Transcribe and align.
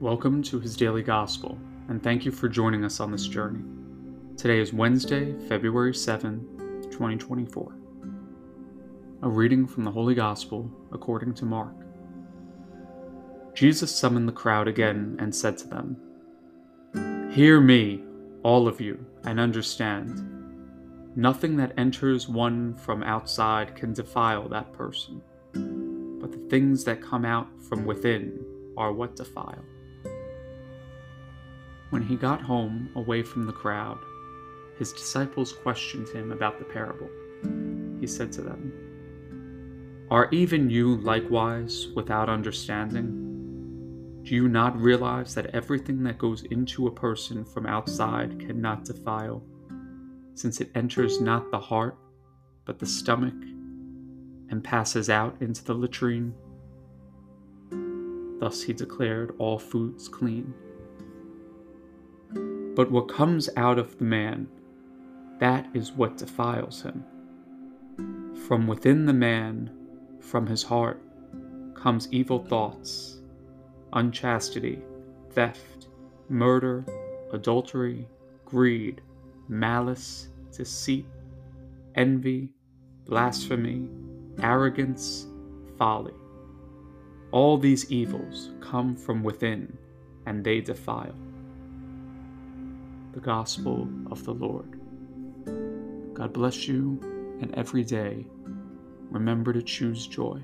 Welcome 0.00 0.42
to 0.44 0.58
His 0.58 0.78
Daily 0.78 1.02
Gospel, 1.02 1.58
and 1.88 2.02
thank 2.02 2.24
you 2.24 2.32
for 2.32 2.48
joining 2.48 2.86
us 2.86 3.00
on 3.00 3.12
this 3.12 3.26
journey. 3.26 3.60
Today 4.38 4.58
is 4.58 4.72
Wednesday, 4.72 5.34
February 5.46 5.92
7, 5.92 6.88
2024. 6.90 7.76
A 9.24 9.28
reading 9.28 9.66
from 9.66 9.84
the 9.84 9.90
Holy 9.90 10.14
Gospel 10.14 10.70
according 10.90 11.34
to 11.34 11.44
Mark. 11.44 11.74
Jesus 13.52 13.94
summoned 13.94 14.26
the 14.26 14.32
crowd 14.32 14.68
again 14.68 15.16
and 15.18 15.34
said 15.34 15.58
to 15.58 15.68
them, 15.68 15.98
Hear 17.34 17.60
me, 17.60 18.02
all 18.42 18.68
of 18.68 18.80
you, 18.80 19.04
and 19.24 19.38
understand. 19.38 20.18
Nothing 21.14 21.58
that 21.58 21.74
enters 21.76 22.26
one 22.26 22.74
from 22.74 23.02
outside 23.02 23.76
can 23.76 23.92
defile 23.92 24.48
that 24.48 24.72
person, 24.72 25.20
but 25.52 26.32
the 26.32 26.48
things 26.48 26.84
that 26.84 27.02
come 27.02 27.26
out 27.26 27.48
from 27.68 27.84
within 27.84 28.42
are 28.78 28.94
what 28.94 29.14
defile. 29.14 29.62
When 31.90 32.02
he 32.02 32.14
got 32.14 32.40
home 32.40 32.88
away 32.94 33.22
from 33.24 33.46
the 33.46 33.52
crowd, 33.52 33.98
his 34.78 34.92
disciples 34.92 35.52
questioned 35.52 36.08
him 36.08 36.30
about 36.30 36.58
the 36.58 36.64
parable. 36.64 37.10
He 38.00 38.06
said 38.06 38.32
to 38.32 38.42
them, 38.42 40.06
Are 40.08 40.28
even 40.30 40.70
you 40.70 40.96
likewise 40.98 41.88
without 41.96 42.28
understanding? 42.28 44.22
Do 44.22 44.34
you 44.36 44.48
not 44.48 44.80
realize 44.80 45.34
that 45.34 45.46
everything 45.46 46.04
that 46.04 46.18
goes 46.18 46.44
into 46.44 46.86
a 46.86 46.92
person 46.92 47.44
from 47.44 47.66
outside 47.66 48.38
cannot 48.38 48.84
defile, 48.84 49.42
since 50.34 50.60
it 50.60 50.70
enters 50.76 51.20
not 51.20 51.50
the 51.50 51.58
heart, 51.58 51.98
but 52.64 52.78
the 52.78 52.86
stomach, 52.86 53.34
and 54.48 54.62
passes 54.62 55.10
out 55.10 55.36
into 55.40 55.64
the 55.64 55.74
latrine? 55.74 56.34
Thus 58.38 58.62
he 58.62 58.72
declared 58.72 59.34
all 59.38 59.58
foods 59.58 60.08
clean. 60.08 60.54
But 62.80 62.90
what 62.90 63.08
comes 63.08 63.50
out 63.58 63.78
of 63.78 63.98
the 63.98 64.04
man, 64.04 64.48
that 65.38 65.68
is 65.74 65.92
what 65.92 66.16
defiles 66.16 66.80
him. 66.80 67.04
From 68.48 68.66
within 68.66 69.04
the 69.04 69.12
man, 69.12 69.70
from 70.18 70.46
his 70.46 70.62
heart, 70.62 70.98
comes 71.74 72.08
evil 72.10 72.38
thoughts, 72.38 73.20
unchastity, 73.92 74.80
theft, 75.32 75.88
murder, 76.30 76.86
adultery, 77.34 78.08
greed, 78.46 79.02
malice, 79.46 80.28
deceit, 80.50 81.04
envy, 81.96 82.54
blasphemy, 83.04 83.90
arrogance, 84.42 85.26
folly. 85.76 86.14
All 87.30 87.58
these 87.58 87.92
evils 87.92 88.52
come 88.62 88.96
from 88.96 89.22
within, 89.22 89.76
and 90.24 90.42
they 90.42 90.62
defile 90.62 91.14
the 93.12 93.20
gospel 93.20 93.88
of 94.10 94.24
the 94.24 94.32
Lord. 94.32 94.80
God 96.14 96.32
bless 96.32 96.68
you, 96.68 97.00
and 97.40 97.54
every 97.54 97.82
day 97.82 98.26
remember 99.10 99.52
to 99.52 99.62
choose 99.62 100.06
joy. 100.06 100.40